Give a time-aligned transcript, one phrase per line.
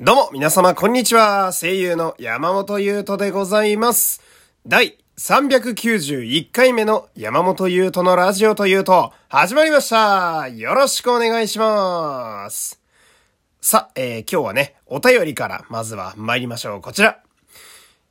[0.00, 1.50] どうも、皆様、こんにちは。
[1.52, 4.22] 声優の山本優斗でございます。
[4.64, 10.46] 第391回目の山本優斗のラジオというと、始まりました。
[10.46, 12.80] よろしくお願いします。
[13.60, 16.80] さあ、えー今日はね、お便りから、まずは参りましょう。
[16.80, 17.18] こちら。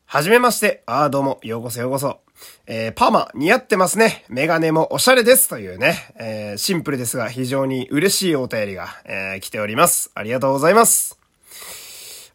[0.08, 0.84] はじめまして。
[0.88, 2.20] あーどうも、ようこそようこそ。
[2.66, 4.26] えーパーマ似合ってますね。
[4.28, 5.48] メガネもおしゃれです。
[5.48, 10.12] というね、えーシンプルですが非常に嬉しいお便りが、えー来ております。
[10.16, 11.17] ありがとうございます。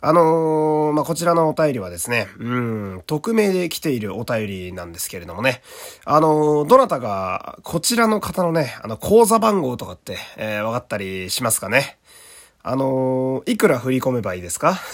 [0.04, 2.44] あのーまあ、こちらのお便りはですね、う
[2.96, 5.62] ん、匿名で来ているお便りなんですけれどもね、
[6.04, 11.98] あのーどなたが、こちらの方のね、あの、口座番号とかって、えー、わかったりしますかね
[12.64, 14.80] あのーいくら振り込めばいいですか？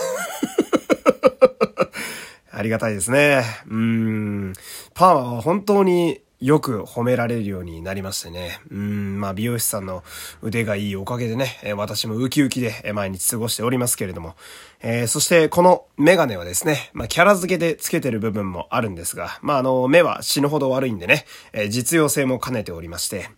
[2.52, 3.44] ありがたいですね。
[3.70, 4.52] うん。
[4.94, 8.60] パーマは本当によく褒められるようになりましてね。
[8.70, 9.20] うん。
[9.20, 10.04] まあ美容師さんの
[10.40, 14.36] 腕がいいおかげでね、え私もウキウキで毎日過ごしておりますけれども。
[14.80, 23.28] えーそしてこのメガネはですね、まあキャラ付けでつけてる部分もあるんですが、まああの、目は死ぬほど悪いんでね、えー実用性も兼ねておりまして、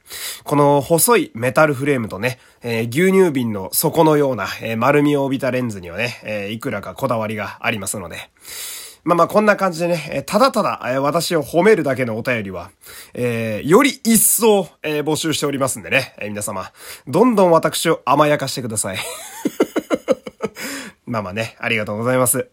[0.45, 8.17] この細いメタルフレームとね、えー牛乳瓶の底のような、え丸みを帯びたレンズにはね、えーいくらかこだわりがありますので、
[9.05, 12.71] まあまあこんな感じでね、ただただ、私を褒めるだけのお便りは、
[13.15, 16.71] えーより一層、えー募集しておりますんでね、えー皆様、
[17.07, 18.99] どんどん私を甘やかしてください。
[21.07, 22.49] まあまあね、ありがとうございます。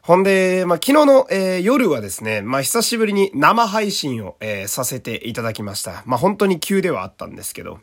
[0.00, 6.02] ほんで、まあ、昨日の、えー夜はですね、まあ、久しぶりに生配信を、えーさせていただきました。
[6.06, 7.78] まあ、本当に急ではあったんですけど、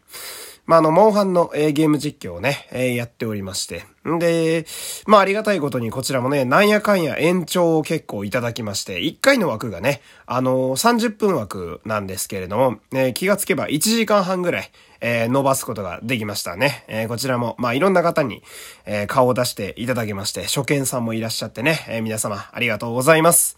[0.69, 3.87] まあ、あの、モンハンの、えーゲーム実況をね、えーやっておりまして。
[4.07, 4.67] んで、
[5.07, 16.83] まあ、ありがたいことにこちらもね、なんやかんや延長を結構いただきまして、1回の枠がね、あの30分枠なんですけれども、えー気がつけば1時間半ぐらい、えー伸ばすことができましたね。
[16.87, 18.43] えーこちらも、まあ、いろんな方に、
[18.85, 23.57] えー顔を出していただきまして、初見さんもいらっしゃってね、えー皆様ありがとうございます。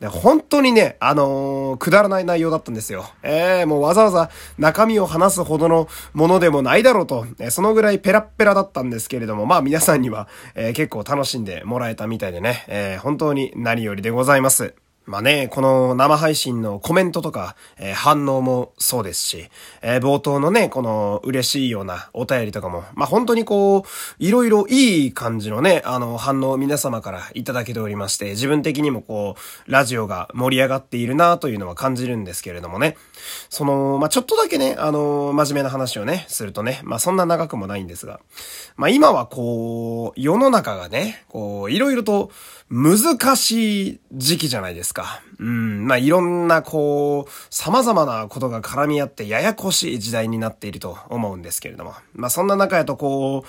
[0.00, 3.10] で本当にね、あのーくだらない内容だったんですよ。
[3.22, 14.74] えー、もうわざわざ中身を話すほどのものでもないだろうと、えそのぐらいペラッペラだったんですけれども、まあ皆さんには、えー結構楽しんでもらえたみたいでね、えー本当に何よりでございます。
[15.06, 19.48] まあね、この生配信のコメントとか、えー反応もそうですし、
[19.82, 23.82] えー冒頭のね、この嬉しいようなお便りとかも、まあ本当にこう、
[24.18, 32.96] いろいろいい感じのね、あの反応を皆様からいただけておりまして、自分的にもこう、ラジオが盛り上がっているなというのは感じるんですけれどもね。
[33.48, 38.20] その、まあちょっとだけね、あの、真面目な話をね、するとね、まあそんな長くもないんですが、
[38.76, 42.30] まあ今はこう、世の中がね、こう、いろいろと
[42.68, 44.89] 難しい時期じゃないですか。
[45.38, 51.94] うん、まあいろんなこう、様々なことが絡み合ってややこしい時代になっていると思うんですけれども。
[52.14, 53.48] まあそんな中やとこう、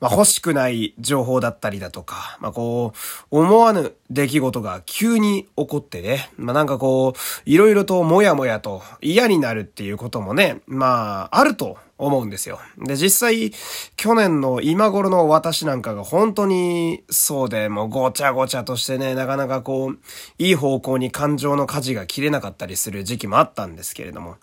[0.00, 2.92] まあ欲しくない情報だったりだとか、まあこ
[3.30, 12.58] う、思わぬ出来事が急に起こってね、まあなんかこう、いろいろともやもやと嫌になるっていうこともね、まああると思うんですよ。
[12.78, 13.52] で、実際、
[13.96, 19.98] 去年の今頃の私なんかが本当にそうで、もうごちゃごちゃとしてね、なかなかこう、
[20.38, 24.36] いい方向に感情の舵が切れなかったりする時期もあったんですけれども。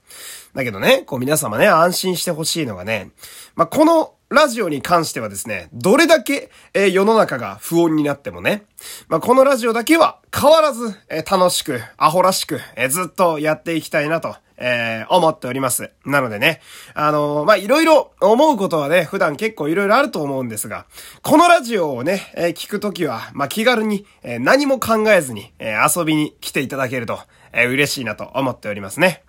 [0.54, 3.12] だけどね、こう皆様ね、安心してほしいのがね、
[3.56, 8.64] まあ、このラジオに関してはですね、どれだけ、えー世の中が不穏になってもね、
[9.08, 15.90] まあ、このラジオだけは変わらず、えー楽しく、アホらしく、えーずっとやっていきたいなと、えー思っております。
[16.06, 16.62] なのでね、
[16.94, 20.86] あのーま、いろいろ思うことはね、普段結構いろいろあると思うんですが、
[21.22, 27.20] このラジオをね、えー聞くときは、まあ、気軽に、えー何も考えずに、えー遊びに来ていただけると、
[27.54, 29.24] えー嬉しいなと思っておりますね。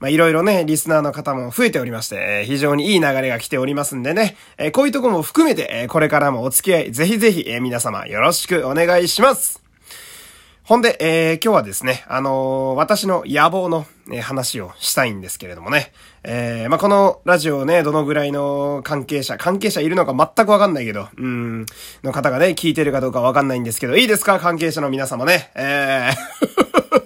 [0.00, 9.63] まあ、いろいろね、リスナーの方も増えておりまして、えー非常にいい流れが来ておりますんでね、えーこういうとこも含めて、えーこれからもお付き合い、ぜひぜひ、えー皆様よろしくお願いします。
[10.64, 15.92] ほんで、えー今日はですね、あのー私の野望の、えー話をしたいんですけれどもね。
[16.22, 21.66] えーまあ、このラジオね、どのぐらいの関係者、関係者いるのか全くわかんないけど、うん、
[22.02, 24.38] の方がね、聞いてるかどうかわかんないんですけど、いいですか？
[24.40, 25.50] 関係者の皆様ね。
[25.54, 27.03] えー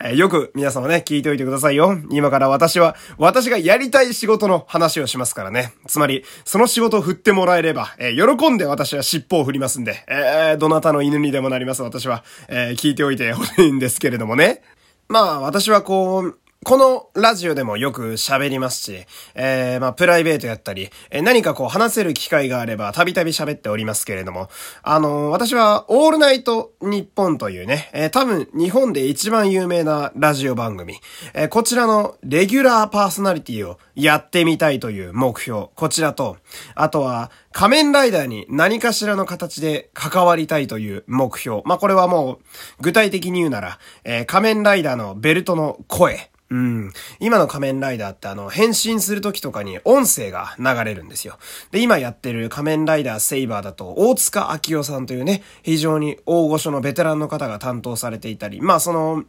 [0.00, 1.98] えーよく皆様ね、聞いておいてくださいよ。
[2.10, 5.72] 今から私は、私がやりたい仕事の話をしますからね。
[5.88, 14.62] つまり、その仕事を振ってもらえれば、えー喜んで私は尻尾を振りますんで、えーどなたの犬にでもなります私は、え聞いておいてほしいんですけれどもね。
[15.08, 24.50] まあ、私はこう、このラジオでもよく喋りますし、えー、まあ、プライベートやったり、えー、何かこう話せる機会があれば、たびたび喋っておりますけれども、
[24.82, 30.96] あのー、私は、オールナイト日本というね、えー、多分、日本で一番有名なラジオ番組、
[31.32, 36.38] えー、こちらのレギュラーパーソナリティをやってみたいという目標、こちらと、
[36.74, 41.62] あとは、仮面ライダーに何かしらの形で関わりたいという目標。
[41.64, 42.38] まあ、これはもう、
[42.82, 46.92] 具体的に言うなら、えー、仮面ライダーのベルトの声、うん。
[47.20, 51.38] 今の仮面ライダーってあの、変身する時とかに音声が流れるんですよ。
[51.72, 59.24] で、今やってる仮面ライダーセイバーだと、大塚明夫さんというね、非常に大御所のベテランの方が担当されていたり、まあその、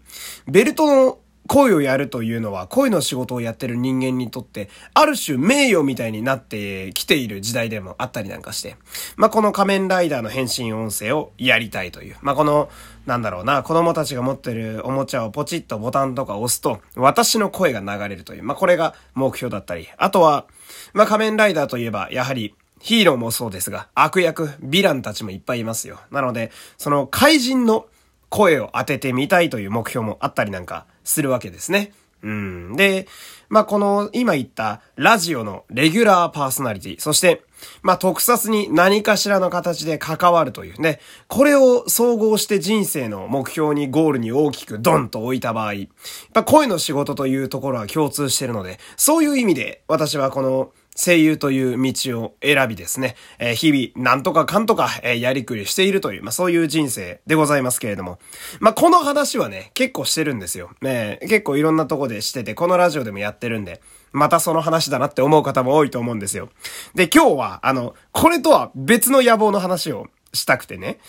[0.47, 1.17] ベルトの
[1.49, 8.75] 恋をやるというのは、恋の仕事をやってる人間にとって、ある種名誉みたいになってきている時代でもあったりなんかして、
[9.15, 12.69] まあ、この仮面ライダーの変身音声をやりたいという、まあ、この、
[13.07, 20.45] なんだろうな、子供たちが持ってるおもちゃをポチッとボタンとか押すと、私の声が流れるという、まあ、これが目標だったり、あとは、
[20.93, 25.99] まあ、仮面ライダーといえば、やはり、ヒーローもそうですが、悪役、ヴィランたちもいっぱいいますよ。
[26.11, 27.87] なので、その怪人の
[28.29, 31.91] 声を当ててみたいという目標もあったりなんかするわけですね。
[32.21, 32.75] うん。
[32.75, 33.07] で、
[33.49, 37.43] まあ、この今言ったラジオのレギュラーパーソナリティ、そして、
[37.81, 45.87] まあ、特撮に何かしらの形で関わるというね、これを総合して人生の目標にゴールに大きくドンと置いた場合、やっ
[46.33, 58.19] ぱ声の仕事というところは共通してるので、そういう意味で私はこの声優という道を選びですね、えー、日々、なんとかかんとか、えー、やりくりしているという、まあそういう人生でございますけれども。
[58.59, 60.71] まあこの話はね、結構してるんですよ。
[60.81, 63.81] ね結構いろんなとこでしてて、このラジオでもやってるんで、
[64.11, 66.49] またその話だなって思う方も多いと思うんですよ。
[66.95, 70.99] で、今日は、あの、これとは別の野望の話をしたくてね。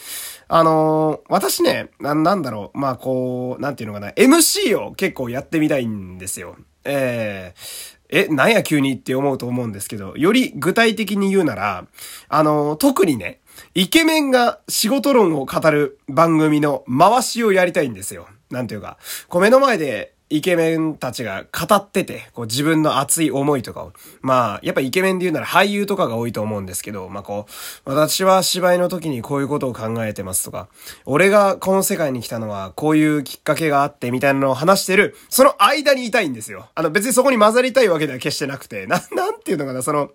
[0.47, 6.57] あのー、私ねな、なんだろう、まあこう、なんていうのかな、MC を結構やってみたいんですよ。
[6.85, 11.87] えー、え、なんや急にって思うと思うんですけど、より具体的に言うなら、
[12.29, 13.41] あの、特にね、
[13.75, 18.27] イケメンが仕事論を語る番組の回しをやりたいんですよ。
[18.51, 18.99] なんていうか、
[19.29, 23.93] こう目の前でイケメンたちが語ってて、こう自分の熱い思いとかを。
[24.23, 30.69] まあ、やっぱイケメンで言うなら俳優とかが多いと思うんですけど、まあこう、私は芝居の時にこういうことを考えてますとか、
[31.05, 36.69] 俺がこの世界に来たのはこういうきっかけがあってみたいなのを話してる、その間にいたいんですよ。
[36.77, 40.11] あの別にそこに混ざりたいわけでは決してなくて、な、なんていうのかな、その、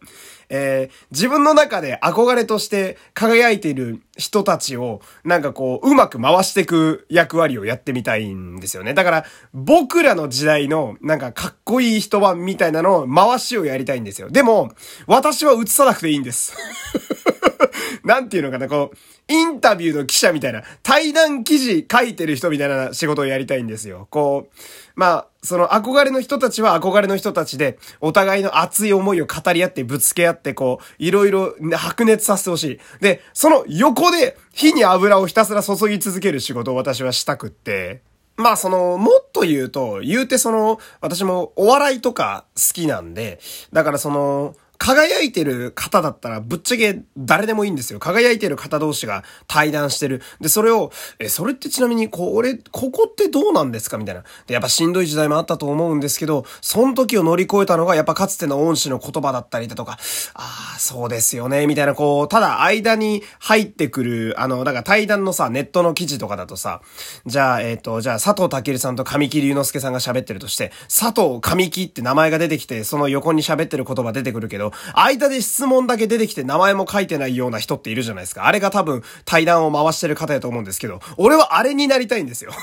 [0.50, 8.94] えー、自分の中で憧れとして輝いている人たちを、なんかこう、うまく回していく役割をやってみたいんですよね。
[8.94, 14.30] だから、僕ららの時代の、なんかかっこいい人版みたいなのを回しをやりたいんですよ。
[14.30, 14.72] でも、
[15.08, 16.54] 私は映さなくていいんです。
[18.04, 18.98] なんていうのかな、こう、
[19.28, 24.08] インタビューの記者みたいな、対談記事書いてる人みたいな仕事をやりたいんですよ。
[24.12, 24.60] こう、
[24.96, 32.80] まあ、その憧れの人たちは憧れの人たちで、お互いの熱い思いを語り合ってぶつけ合って、こう、いろいろ白熱させてほしい。
[33.02, 38.02] で、その横で火に油をひたすら注ぎ続ける仕事を私はしたくって、
[38.38, 43.40] まあその、もっと言うと、言うてその、私もお笑いとか好きなんで、
[43.72, 48.00] だからその、輝いてる方だったらぶっちゃけ誰でもいいんですよ。
[48.00, 50.22] 輝いてる方同士が対談してる。
[50.40, 53.98] で、それを、え、それってちなみに、これ、ここってどうなんですか？
[53.98, 54.24] みたいな。
[54.48, 59.98] で、やっぱしんどい時代もあったと思うんですけど、その時を乗り越えたのが、やっぱかつての恩師の言葉だったりだとか、
[60.34, 66.82] ああ、そうですよね、みたいな、こう、ただ間に入ってくる、あの、だから対談のさ、ネットの記事とかだとさ、
[67.26, 78.46] じゃあ、えっ、ー、と、じゃあ佐藤健さんと神木隆之介さんが喋ってるとして、佐藤神木って名前が出てきて、その横に喋ってる言葉出てくるけど、間で質問だけ出てきて名前も書いてないような人っているじゃないですか。
[78.46, 82.52] あれが多分対談を回してる方やと思うんですけど、俺はあれになりたいんですよ。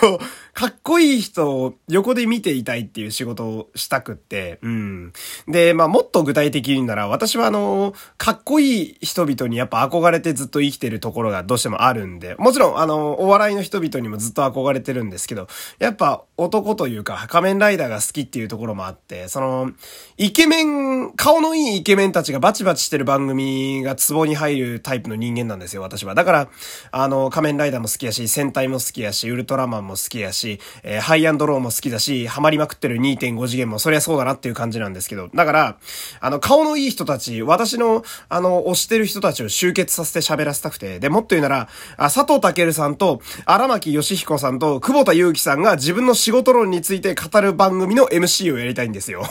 [0.00, 5.12] こう、かっこいい人を横で見ていたいっていう仕事をしたくって、うん。
[5.48, 15.48] で、まあもっと具体的に言うなら、私はあの、かっこいい人々にやっぱ憧れてずっと生きてるところがどうしてもあるんで、もちろんあの、お笑いの人々にもずっと憧れてるんですけど、
[15.80, 19.72] やっぱ男というか仮面ライダーが好きっていうところもあって、その、
[20.16, 26.14] イケメン、顔のいいイケメンたちがバチバチしてる番組がツボに入るタイプの人間なんですよ、私は。
[26.14, 26.48] だから、
[26.92, 35.78] あの、仮面ライダーも好きやし、戦隊も好きやし、ウルトラマンも好きやし、し、えー、ハイアンドローも好きだし、ハマりまくってる2.5次元もそりゃそうだなっていう感じなんですけど、だから、
[36.20, 49.24] あの、顔のいい人たち、私の、あの、推してる人たちを集結させて喋らせたくて、で、もっと言うなら、あ佐藤健さんと、荒牧義彦さんと、久保田祐樹さんが自分の仕事論について語る番組の MC をやりたいんですよ。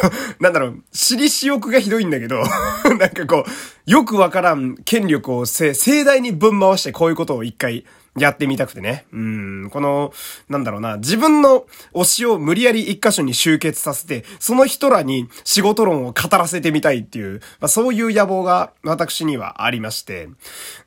[0.40, 2.42] なんだろう、私利私欲がひどいんだけど
[2.98, 7.84] なんかこう、よくわからん権力をせ盛大にぶん回してこういうことを一回
[8.18, 9.06] やってみたくてね。
[9.12, 10.12] うん、この、
[10.48, 20.28] なんだろうな、自分の推しを無理やり一箇所に集結させて、その人らに仕事論を語らせてみたいっていう、まあそういう野望が私にはありまして。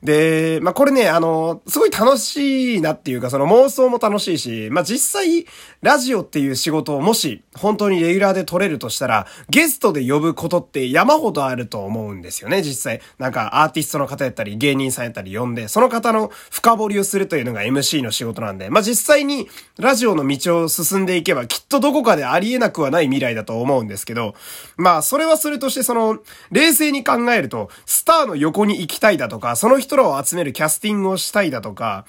[0.02, 5.46] で、まあこれね、あの、すごい楽しいなっていうか、その妄想も楽しいし、まあ実際、
[5.80, 13.00] ラジオっていう仕事をもし本当にレギュラーで取れるとしたら、ゲストで呼ぶことって山ほどあると思うんですよね、実際。
[13.18, 24.34] なんかアーティストの方やったり、芸人さんやったり呼んで、その方の深掘りをするするというのが MC の仕事なんで、まあ実際にラジオの道を進んでいけばきっとどこかでありえなくはない未来だと思うんですけど、
[24.76, 26.18] まあそれはそれとしてその、
[26.50, 32.04] 冷静に考えると、スターの横に行きたいだとか、その人らを集めるキャスティングをしたいだとか、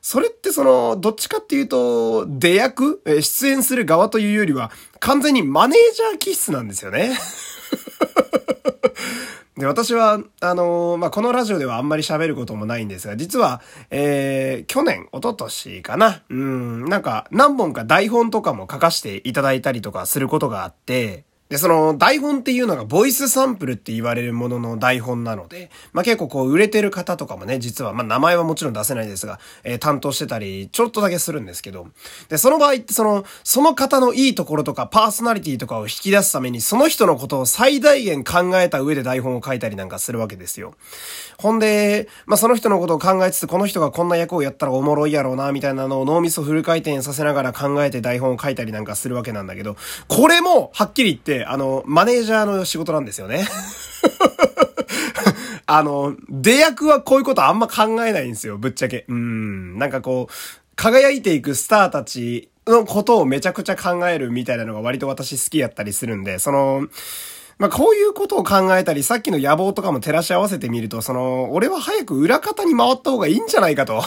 [0.00, 4.70] それってその、どっちかっていうと、出役出演する側というよりは、
[5.00, 7.18] 完全にマネージャー気質なんですよね。
[9.56, 16.22] で、私は、あのー、まあ、このラジオではあんまり喋ることもないんですが、実は、えー、去年、一昨年かな。
[16.28, 31.86] うん、なんか、何本か台本とかも書かせていただいたりとかすることがあって、で、その台本っていうのがボイスサンプルって言われるものの台本なので、まあ、結構こう売れてる方とかもね、実は、まあ、名前はもちろん出せないですが、えー、担当してたり、ちょっとだけするんですけど、
[32.28, 40.74] で、その場合ってその、その方のいいところとかパーソナリティとかを引き出すために、その人のことを最大限考えた上で台本を書いたりなんかするわけですよ。
[41.38, 49.76] ほんで、まあ、その人のことを考えつつ、この人がこんな役をやったらおもろいやろうな、みたいなのを脳みそフル回転させながら考えて台本を書いたりなんかするわけなんだけど、
[50.08, 53.46] これも、はっきり言って、あの、マネージャーの仕事なんですよね。
[55.66, 59.04] あの、出役はこういうことあんま考えないんですよ、ぶっちゃけ。
[59.08, 59.78] うん。
[59.78, 60.32] なんかこう、
[60.76, 66.86] 輝いていくスターたちのことをめちゃくちゃ考えるみたいなのが割と私好きやったりするんで、その、
[67.58, 74.02] まあ、こういうことを考えたり、さっきの野望とかも照らし合わせてみると、その、俺は早く裏方に回った方がいいんじゃないかと。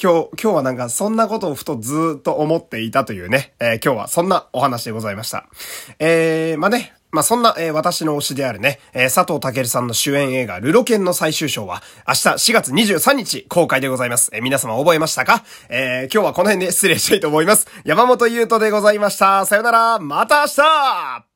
[0.00, 5.46] 今日、今日はなんかそんなことをふとずっと思っていたというね、えー、今日はそんなお話でございました。
[5.98, 14.30] えー、まあね、まあ、そんな、えー、私の推しであるね、えー、佐藤健さんの主演映画、ルロケンの最終章は、明日4月23日公開でございます。
[14.32, 15.42] えー、皆様覚えましたか？
[15.68, 17.66] え、今日はこの辺で失礼したいと思います。
[17.84, 19.46] 山本優斗でございました。
[19.46, 21.27] さよなら、また明日